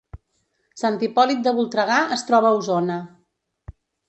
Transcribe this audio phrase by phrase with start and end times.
[0.83, 2.97] Sant Hipòlit de Voltregà es troba a Osona